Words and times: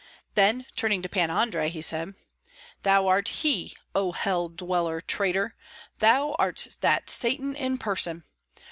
Then 0.33 0.65
turning 0.75 1.03
to 1.03 1.09
Pan 1.09 1.29
Andrei, 1.29 1.69
he 1.69 1.83
said, 1.83 2.15
"Thou 2.81 3.05
art 3.07 3.27
he, 3.27 3.75
O 3.93 4.13
hell 4.13 4.49
dweller, 4.49 4.99
traitor! 4.99 5.55
Thou 5.99 6.35
art 6.39 6.69
that 6.81 7.07
Satan 7.11 7.53
in 7.53 7.77
person! 7.77 8.23